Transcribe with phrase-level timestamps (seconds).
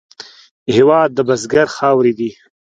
[0.75, 2.29] هېواد د بزګر خاورې دي.